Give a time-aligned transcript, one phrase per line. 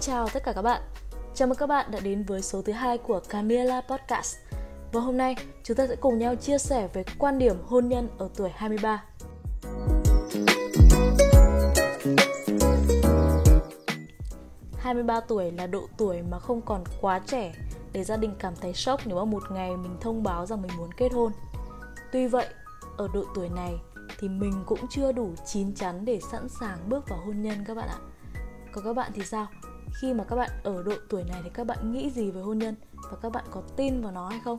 [0.00, 0.82] Chào tất cả các bạn.
[1.34, 4.36] Chào mừng các bạn đã đến với số thứ hai của Camila Podcast.
[4.92, 8.08] Và hôm nay chúng ta sẽ cùng nhau chia sẻ về quan điểm hôn nhân
[8.18, 9.04] ở tuổi 23.
[15.06, 17.54] ba tuổi là độ tuổi mà không còn quá trẻ
[17.92, 20.70] để gia đình cảm thấy sốc nếu mà một ngày mình thông báo rằng mình
[20.78, 21.32] muốn kết hôn.
[22.12, 22.46] Tuy vậy,
[22.96, 23.74] ở độ tuổi này
[24.18, 27.74] thì mình cũng chưa đủ chín chắn để sẵn sàng bước vào hôn nhân các
[27.74, 27.98] bạn ạ.
[28.72, 29.46] Còn các bạn thì sao?
[29.94, 32.58] Khi mà các bạn ở độ tuổi này thì các bạn nghĩ gì về hôn
[32.58, 32.74] nhân
[33.10, 34.58] và các bạn có tin vào nó hay không?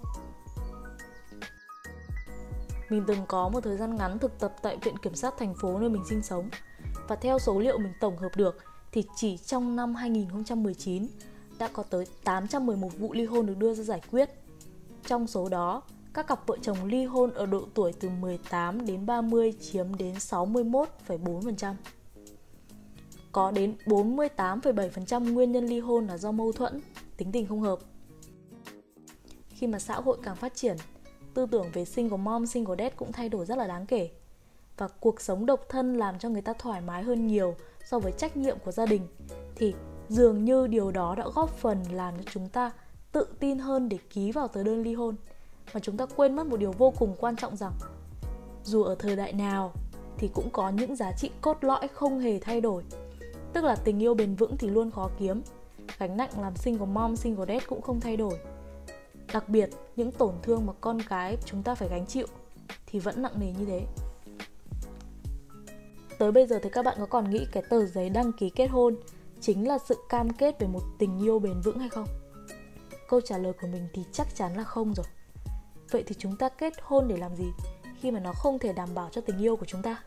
[2.89, 5.79] Mình từng có một thời gian ngắn thực tập tại Viện Kiểm sát thành phố
[5.79, 6.49] nơi mình sinh sống
[7.07, 8.57] và theo số liệu mình tổng hợp được
[8.91, 11.07] thì chỉ trong năm 2019
[11.59, 14.29] đã có tới 811 vụ ly hôn được đưa ra giải quyết.
[15.07, 15.81] Trong số đó,
[16.13, 20.13] các cặp vợ chồng ly hôn ở độ tuổi từ 18 đến 30 chiếm đến
[20.15, 21.73] 61,4%.
[23.31, 26.81] Có đến 48,7% nguyên nhân ly hôn là do mâu thuẫn,
[27.17, 27.79] tính tình không hợp.
[29.49, 30.77] Khi mà xã hội càng phát triển,
[31.33, 34.09] tư tưởng về single mom, single dad cũng thay đổi rất là đáng kể.
[34.77, 38.11] Và cuộc sống độc thân làm cho người ta thoải mái hơn nhiều so với
[38.11, 39.07] trách nhiệm của gia đình
[39.55, 39.73] thì
[40.09, 42.71] dường như điều đó đã góp phần làm cho chúng ta
[43.11, 45.15] tự tin hơn để ký vào tờ đơn ly hôn
[45.73, 47.73] mà chúng ta quên mất một điều vô cùng quan trọng rằng
[48.63, 49.73] dù ở thời đại nào
[50.17, 52.83] thì cũng có những giá trị cốt lõi không hề thay đổi
[53.53, 55.41] tức là tình yêu bền vững thì luôn khó kiếm.
[55.99, 58.39] Gánh nặng làm single mom single dad cũng không thay đổi.
[59.33, 62.27] Đặc biệt, những tổn thương mà con cái chúng ta phải gánh chịu
[62.85, 63.85] thì vẫn nặng nề như thế.
[66.17, 68.67] Tới bây giờ thì các bạn có còn nghĩ cái tờ giấy đăng ký kết
[68.67, 68.95] hôn
[69.41, 72.07] chính là sự cam kết về một tình yêu bền vững hay không?
[73.09, 75.05] Câu trả lời của mình thì chắc chắn là không rồi.
[75.91, 77.51] Vậy thì chúng ta kết hôn để làm gì
[77.99, 80.03] khi mà nó không thể đảm bảo cho tình yêu của chúng ta?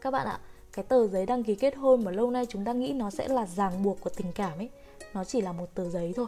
[0.00, 0.38] Các bạn ạ
[0.72, 3.28] cái tờ giấy đăng ký kết hôn mà lâu nay chúng ta nghĩ nó sẽ
[3.28, 4.70] là ràng buộc của tình cảm ấy
[5.14, 6.26] nó chỉ là một tờ giấy thôi.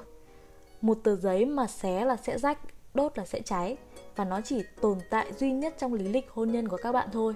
[0.81, 2.59] Một tờ giấy mà xé là sẽ rách
[2.95, 3.77] đốt là sẽ cháy
[4.17, 7.09] và nó chỉ tồn tại duy nhất trong lý lịch hôn nhân của các bạn
[7.13, 7.35] thôi.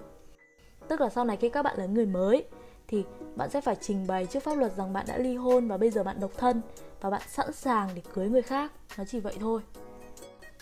[0.89, 2.45] Tức là sau này khi các bạn là người mới
[2.89, 3.05] thì
[3.37, 5.91] bạn sẽ phải trình bày trước pháp luật rằng bạn đã ly hôn và bây
[5.91, 6.61] giờ bạn độc thân
[7.01, 8.73] và bạn sẵn sàng để cưới người khác.
[8.99, 9.61] Nó chỉ vậy thôi.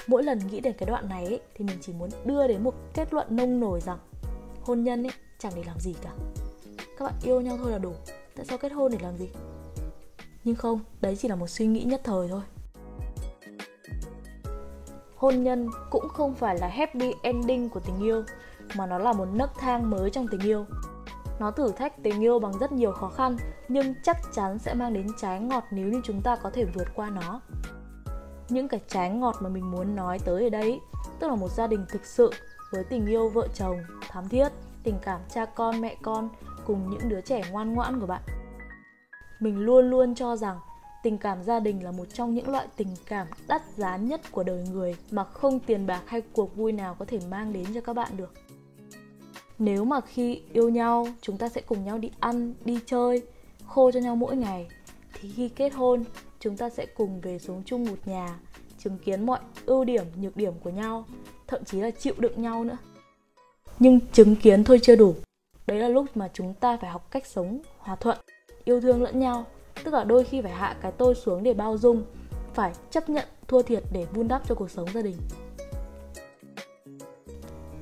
[0.06, 2.74] Mỗi lần nghĩ đến cái đoạn này ấy, thì mình chỉ muốn đưa đến một
[2.94, 3.98] kết luận nông nổi rằng
[4.60, 5.12] hôn nhân ấy
[5.44, 6.10] chẳng để làm gì cả.
[6.98, 7.92] Các bạn yêu nhau thôi là đủ.
[8.36, 9.28] Tại sao kết hôn để làm gì?
[10.44, 12.40] Nhưng không, đấy chỉ là một suy nghĩ nhất thời thôi.
[15.16, 18.22] Hôn nhân cũng không phải là happy ending của tình yêu,
[18.76, 20.64] mà nó là một nấc thang mới trong tình yêu.
[21.40, 23.36] Nó thử thách tình yêu bằng rất nhiều khó khăn,
[23.68, 26.88] nhưng chắc chắn sẽ mang đến trái ngọt nếu như chúng ta có thể vượt
[26.94, 27.40] qua nó.
[28.48, 30.80] Những cái trái ngọt mà mình muốn nói tới ở đây,
[31.20, 32.30] tức là một gia đình thực sự
[32.72, 33.78] với tình yêu vợ chồng
[34.08, 34.48] thám thiết
[34.84, 36.28] tình cảm cha con, mẹ con
[36.66, 38.22] cùng những đứa trẻ ngoan ngoãn của bạn.
[39.40, 40.58] Mình luôn luôn cho rằng
[41.02, 44.42] tình cảm gia đình là một trong những loại tình cảm đắt giá nhất của
[44.42, 47.80] đời người mà không tiền bạc hay cuộc vui nào có thể mang đến cho
[47.80, 48.34] các bạn được.
[49.58, 53.22] Nếu mà khi yêu nhau, chúng ta sẽ cùng nhau đi ăn, đi chơi,
[53.66, 54.68] khô cho nhau mỗi ngày,
[55.14, 56.04] thì khi kết hôn,
[56.40, 58.38] chúng ta sẽ cùng về xuống chung một nhà,
[58.78, 61.04] chứng kiến mọi ưu điểm, nhược điểm của nhau,
[61.46, 62.76] thậm chí là chịu đựng nhau nữa
[63.78, 65.14] nhưng chứng kiến thôi chưa đủ.
[65.66, 68.18] Đấy là lúc mà chúng ta phải học cách sống hòa thuận
[68.64, 69.44] yêu thương lẫn nhau.
[69.84, 72.04] Tức là đôi khi phải hạ cái tôi xuống để bao dung
[72.54, 75.16] phải chấp nhận thua thiệt để vun đắp cho cuộc sống gia đình.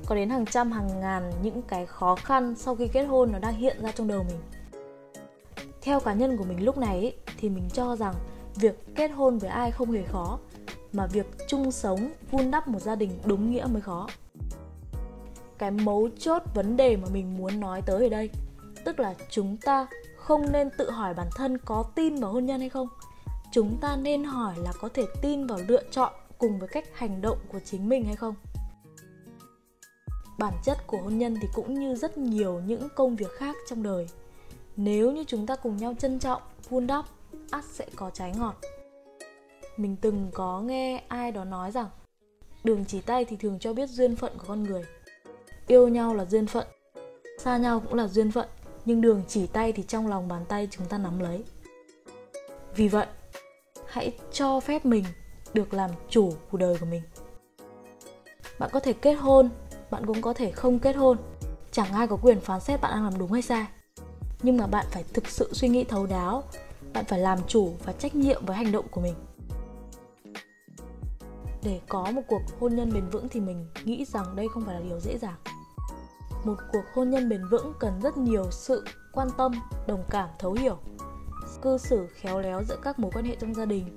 [0.05, 3.39] Có đến hàng trăm hàng ngàn những cái khó khăn sau khi kết hôn nó
[3.39, 4.39] đang hiện ra trong đầu mình.
[5.81, 8.13] Theo cá nhân của mình lúc này ý, thì mình cho rằng
[8.55, 10.39] việc kết hôn với ai không hề khó
[10.93, 14.07] mà việc chung sống vun đắp một gia đình đúng nghĩa mới khó
[15.63, 18.29] cái mấu chốt vấn đề mà mình muốn nói tới ở đây.
[18.85, 19.87] Tức là chúng ta
[20.17, 22.87] không nên tự hỏi bản thân có tin vào hôn nhân hay không.
[23.51, 27.21] Chúng ta nên hỏi là có thể tin vào lựa chọn cùng với cách hành
[27.21, 28.35] động của chính mình hay không.
[30.39, 33.83] Bản chất của hôn nhân thì cũng như rất nhiều những công việc khác trong
[33.83, 34.07] đời.
[34.75, 37.05] Nếu như chúng ta cùng nhau trân trọng, vun đắp,
[37.51, 38.55] ắt sẽ có trái ngọt.
[39.77, 41.87] Mình từng có nghe ai đó nói rằng,
[42.63, 44.83] đường chỉ tay thì thường cho biết duyên phận của con người
[45.67, 46.67] yêu nhau là duyên phận,
[47.39, 48.47] xa nhau cũng là duyên phận,
[48.85, 51.43] nhưng đường chỉ tay thì trong lòng bàn tay chúng ta nắm lấy.
[52.75, 53.07] Vì vậy,
[53.87, 55.03] hãy cho phép mình
[55.53, 57.01] được làm chủ cuộc đời của mình.
[58.59, 59.49] Bạn có thể kết hôn,
[59.91, 61.17] bạn cũng có thể không kết hôn.
[61.71, 63.65] Chẳng ai có quyền phán xét bạn đang làm đúng hay sai.
[64.43, 66.43] Nhưng mà bạn phải thực sự suy nghĩ thấu đáo,
[66.93, 69.13] bạn phải làm chủ và trách nhiệm với hành động của mình.
[71.63, 74.75] Để có một cuộc hôn nhân bền vững thì mình nghĩ rằng đây không phải
[74.75, 75.35] là điều dễ dàng
[76.43, 79.51] một cuộc hôn nhân bền vững cần rất nhiều sự quan tâm,
[79.87, 80.77] đồng cảm, thấu hiểu.
[81.61, 83.95] Cư xử khéo léo giữa các mối quan hệ trong gia đình,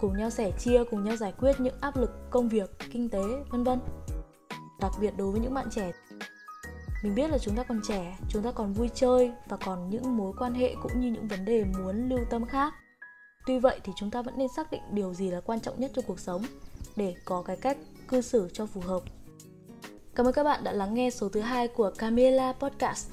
[0.00, 3.22] cùng nhau sẻ chia, cùng nhau giải quyết những áp lực công việc, kinh tế,
[3.50, 3.80] vân vân.
[4.80, 5.92] Đặc biệt đối với những bạn trẻ,
[7.02, 10.16] mình biết là chúng ta còn trẻ, chúng ta còn vui chơi và còn những
[10.16, 12.74] mối quan hệ cũng như những vấn đề muốn lưu tâm khác.
[13.46, 15.90] Tuy vậy thì chúng ta vẫn nên xác định điều gì là quan trọng nhất
[15.94, 16.42] cho cuộc sống
[16.96, 17.78] để có cái cách
[18.08, 19.02] cư xử cho phù hợp
[20.16, 23.08] cảm ơn các bạn đã lắng nghe số thứ hai của Camila Podcast.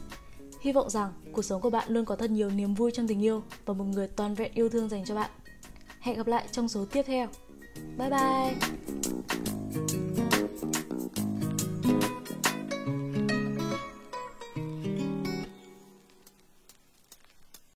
[0.62, 3.24] Hy vọng rằng cuộc sống của bạn luôn có thật nhiều niềm vui trong tình
[3.24, 5.32] yêu và một người toàn vẹn yêu thương dành cho bạn.
[6.00, 7.28] Hẹn gặp lại trong số tiếp theo.
[7.98, 9.03] Bye bye.